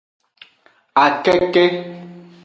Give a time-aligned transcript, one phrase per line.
[1.03, 1.63] Akeke.